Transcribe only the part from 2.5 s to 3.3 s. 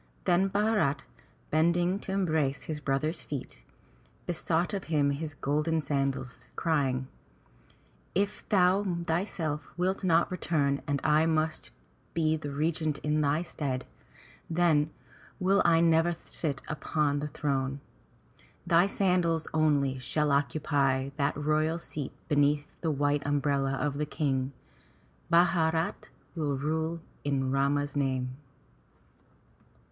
his brother's